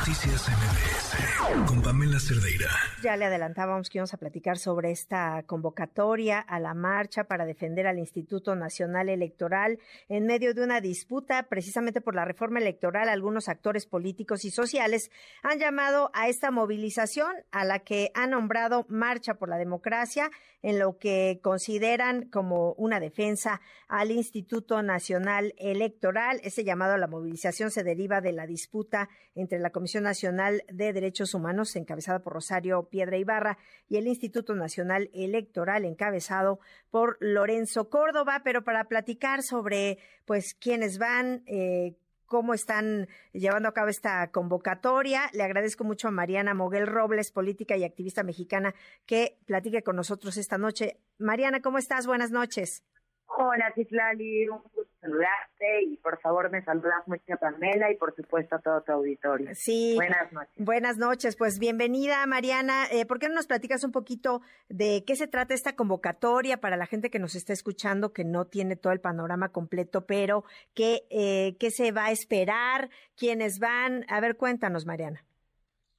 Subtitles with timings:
[0.00, 1.20] Noticias MBS
[1.66, 2.68] con Pamela Cerdeira.
[3.02, 7.86] Ya le adelantábamos que íbamos a platicar sobre esta convocatoria a la marcha para defender
[7.86, 9.78] al Instituto Nacional Electoral
[10.08, 13.08] en medio de una disputa precisamente por la reforma electoral.
[13.08, 15.10] Algunos actores políticos y sociales
[15.42, 20.30] han llamado a esta movilización a la que ha nombrado Marcha por la Democracia
[20.62, 26.40] en lo que consideran como una defensa al Instituto Nacional Electoral.
[26.42, 30.92] Ese llamado a la movilización se deriva de la disputa entre la Comisión Nacional de
[30.92, 33.58] Derechos Humanos, encabezada por Rosario Piedra Ibarra,
[33.88, 38.42] y el Instituto Nacional Electoral, encabezado por Lorenzo Córdoba.
[38.44, 45.28] Pero para platicar sobre, pues, quiénes van, eh, cómo están llevando a cabo esta convocatoria.
[45.32, 48.72] Le agradezco mucho a Mariana Moguel Robles, política y activista mexicana,
[49.04, 51.00] que platique con nosotros esta noche.
[51.18, 52.06] Mariana, ¿cómo estás?
[52.06, 52.84] Buenas noches.
[53.26, 54.62] Hola, Citlali, un
[55.10, 58.82] gusto saludarte y por favor me saludas mucho a Pamela y por supuesto a todo
[58.82, 59.50] tu auditorio.
[59.54, 59.94] Sí.
[59.96, 60.54] Buenas noches.
[60.56, 62.86] Buenas noches, pues bienvenida Mariana.
[62.90, 66.76] Eh, ¿Por qué no nos platicas un poquito de qué se trata esta convocatoria para
[66.76, 70.44] la gente que nos está escuchando, que no tiene todo el panorama completo, pero
[70.74, 74.04] qué, eh, qué se va a esperar, quiénes van?
[74.08, 75.24] A ver, cuéntanos Mariana.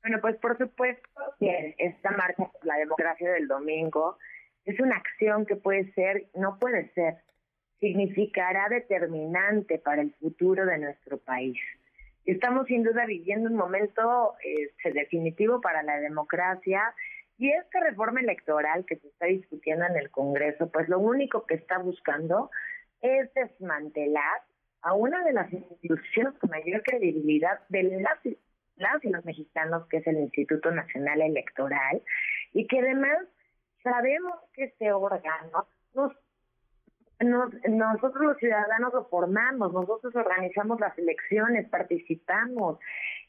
[0.01, 1.09] Bueno, pues por supuesto
[1.39, 4.17] que esta marcha por la democracia del domingo
[4.65, 7.17] es una acción que puede ser, no puede ser,
[7.81, 11.59] significará determinante para el futuro de nuestro país.
[12.25, 16.93] Estamos sin duda viviendo un momento este, definitivo para la democracia
[17.39, 21.55] y esta reforma electoral que se está discutiendo en el Congreso, pues lo único que
[21.55, 22.51] está buscando
[23.01, 24.43] es desmantelar
[24.83, 28.19] a una de las instituciones con mayor credibilidad de las,
[29.03, 32.03] y los mexicanos, que es el Instituto Nacional Electoral,
[32.53, 33.17] y que además
[33.83, 35.67] sabemos que este órgano
[37.23, 42.79] nos nosotros los ciudadanos lo formamos, nosotros organizamos las elecciones, participamos.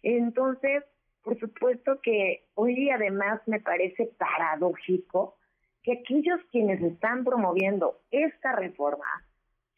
[0.03, 0.85] Entonces,
[1.23, 5.37] por supuesto que hoy además me parece paradójico
[5.83, 9.07] que aquellos quienes están promoviendo esta reforma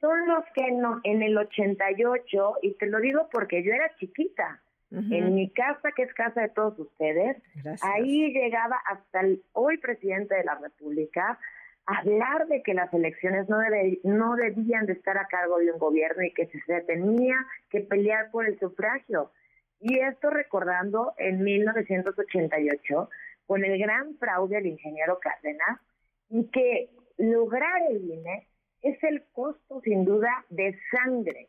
[0.01, 4.61] son los que no, en el 88, y te lo digo porque yo era chiquita,
[4.91, 7.37] en mi casa, que es casa de todos ustedes,
[7.83, 11.39] ahí llegaba hasta el hoy presidente de la República,
[11.87, 13.59] hablar de que las elecciones no,
[14.05, 17.37] no debían de estar a cargo de un gobierno y que se tenía
[17.71, 19.31] que pelear por el sufragio.
[19.81, 23.11] Y esto recordando en 1988
[23.47, 25.81] con el gran fraude del ingeniero Cárdenas
[26.31, 28.47] y que lograr el INE
[28.83, 31.49] es el costo sin duda de sangre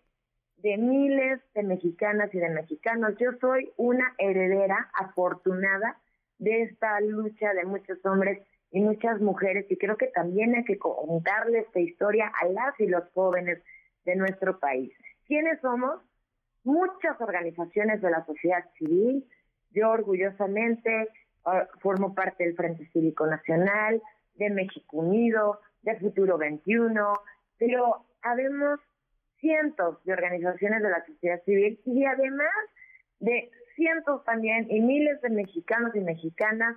[0.58, 3.16] de miles de mexicanas y de mexicanos.
[3.20, 5.98] Yo soy una heredera afortunada
[6.40, 8.42] de esta lucha de muchos hombres
[8.76, 12.88] y muchas mujeres y creo que también hay que contarle esta historia a las y
[12.88, 13.64] los jóvenes
[14.04, 14.92] de nuestro país.
[15.28, 16.02] ¿Quiénes somos?
[16.66, 19.26] Muchas organizaciones de la sociedad civil.
[19.72, 21.08] Yo orgullosamente
[21.46, 24.02] ah, formo parte del Frente Cívico Nacional,
[24.34, 27.14] de México Unido, de Futuro 21,
[27.58, 28.82] pero habemos
[29.40, 32.52] cientos de organizaciones de la sociedad civil y además
[33.22, 36.76] de cientos también y miles de mexicanos y mexicanas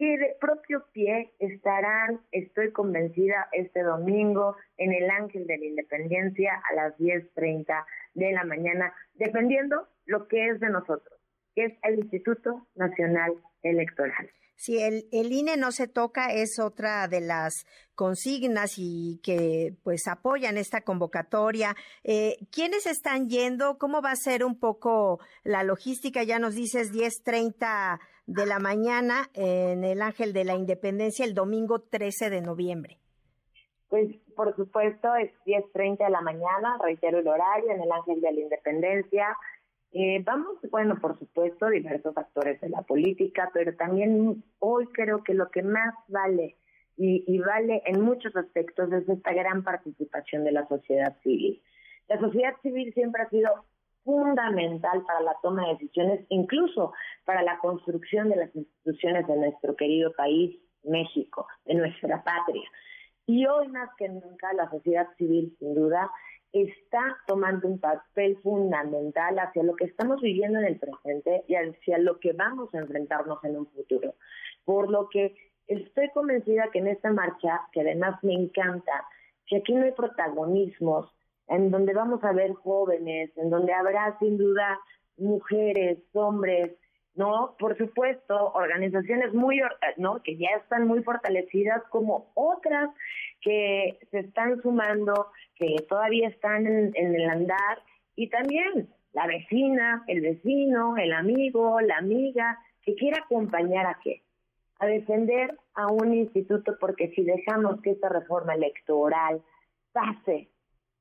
[0.00, 6.62] que de propio pie estarán, estoy convencida, este domingo en el Ángel de la Independencia
[6.70, 7.84] a las 10.30
[8.14, 11.20] de la mañana, defendiendo lo que es de nosotros,
[11.54, 14.30] que es el Instituto Nacional Electoral.
[14.56, 20.06] Si el, el INE no se toca es otra de las consignas y que pues
[20.06, 21.76] apoyan esta convocatoria.
[22.04, 23.76] Eh, ¿Quiénes están yendo?
[23.76, 26.22] ¿Cómo va a ser un poco la logística?
[26.22, 31.80] Ya nos dices 10.30 de la mañana en el Ángel de la Independencia el domingo
[31.80, 32.98] 13 de noviembre.
[33.88, 38.32] Pues por supuesto es 10.30 de la mañana, reitero el horario, en el Ángel de
[38.32, 39.36] la Independencia.
[39.90, 45.34] Eh, vamos, bueno, por supuesto, diversos actores de la política, pero también hoy creo que
[45.34, 46.54] lo que más vale
[46.96, 51.60] y, y vale en muchos aspectos es esta gran participación de la sociedad civil.
[52.08, 53.50] La sociedad civil siempre ha sido
[54.04, 56.92] fundamental para la toma de decisiones, incluso
[57.24, 62.68] para la construcción de las instituciones de nuestro querido país, México, de nuestra patria.
[63.26, 66.10] Y hoy más que nunca la sociedad civil, sin duda,
[66.52, 71.98] está tomando un papel fundamental hacia lo que estamos viviendo en el presente y hacia
[71.98, 74.14] lo que vamos a enfrentarnos en un futuro.
[74.64, 75.36] Por lo que
[75.68, 79.04] estoy convencida que en esta marcha, que además me encanta,
[79.46, 81.12] que aquí no hay protagonismos,
[81.50, 84.78] en donde vamos a ver jóvenes, en donde habrá sin duda
[85.16, 86.72] mujeres, hombres,
[87.16, 87.56] ¿no?
[87.58, 89.60] Por supuesto, organizaciones muy,
[89.96, 90.22] ¿no?
[90.22, 92.90] Que ya están muy fortalecidas como otras
[93.42, 95.26] que se están sumando,
[95.56, 97.82] que todavía están en, el andar
[98.14, 104.22] y también la vecina, el vecino, el amigo, la amiga, que quiera acompañar a qué?
[104.78, 109.42] A defender a un instituto porque si dejamos que esta reforma electoral
[109.92, 110.48] pase,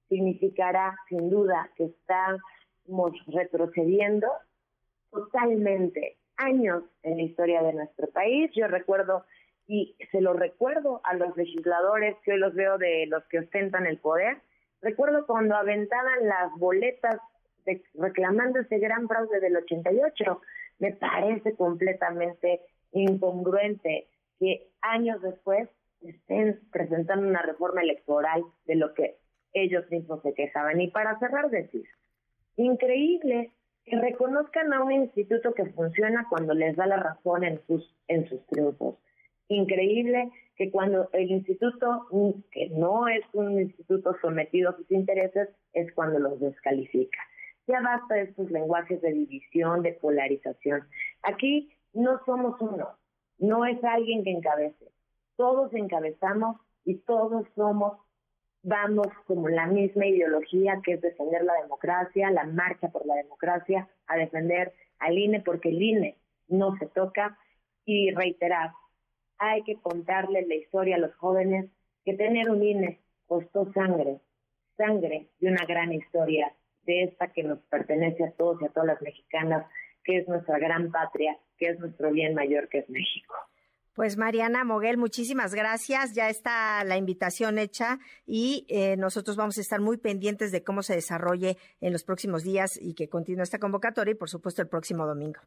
[0.10, 4.28] significará sin duda que estamos retrocediendo
[5.12, 8.52] totalmente años en la historia de nuestro país.
[8.54, 9.26] Yo recuerdo
[9.68, 13.86] y se lo recuerdo a los legisladores que hoy los veo de los que ostentan
[13.86, 14.42] el poder.
[14.82, 17.22] Recuerdo cuando aventaban las boletas
[17.94, 20.42] reclamando ese gran fraude del 88.
[20.80, 22.62] Me parece completamente
[22.94, 24.08] incongruente
[24.40, 25.70] que años después
[26.02, 29.18] estén presentando una reforma electoral de lo que
[29.54, 30.80] ellos mismos se quejaban.
[30.82, 31.86] Y para cerrar, decir,
[32.56, 33.52] increíble
[33.86, 38.28] que reconozcan a un instituto que funciona cuando les da la razón en sus, en
[38.28, 38.96] sus triunfos.
[39.48, 42.08] Increíble que cuando el instituto,
[42.52, 47.20] que no es un instituto sometido a sus intereses, es cuando los descalifica.
[47.66, 50.88] Ya basta de estos lenguajes de división, de polarización.
[51.24, 52.90] Aquí no somos uno,
[53.38, 54.92] no es alguien que encabece.
[55.36, 57.98] Todos encabezamos y todos somos,
[58.64, 63.88] vamos como la misma ideología que es defender la democracia, la marcha por la democracia,
[64.08, 66.18] a defender al INE porque el INE
[66.48, 67.38] no se toca
[67.86, 68.72] y reiterar,
[69.38, 71.70] hay que contarle la historia a los jóvenes
[72.04, 74.20] que tener un INE costó sangre,
[74.76, 76.54] sangre de una gran historia
[76.84, 79.66] de esta que nos pertenece a todos y a todas las mexicanas,
[80.04, 83.36] que es nuestra gran patria, que es nuestro bien mayor, que es México.
[84.00, 86.16] Pues Mariana Moguel, muchísimas gracias.
[86.16, 90.84] Ya está la invitación hecha y eh, nosotros vamos a estar muy pendientes de cómo
[90.84, 94.70] se desarrolle en los próximos días y que continúe esta convocatoria y por supuesto el
[94.70, 95.42] próximo domingo.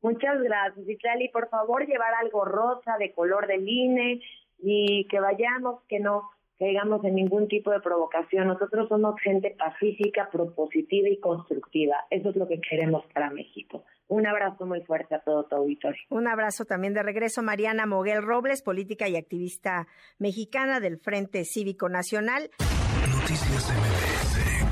[0.00, 4.20] Muchas gracias, y Por favor, llevar algo rosa de color del INE
[4.58, 8.48] y que vayamos, que no caigamos en ningún tipo de provocación.
[8.48, 11.96] Nosotros somos gente pacífica, propositiva y constructiva.
[12.10, 13.84] Eso es lo que queremos para México.
[14.08, 16.00] Un abrazo muy fuerte a todo tu auditorio.
[16.08, 19.86] Un abrazo también de regreso, Mariana Moguel Robles, política y activista
[20.18, 22.50] mexicana del Frente Cívico Nacional.
[23.10, 24.67] Noticias MBS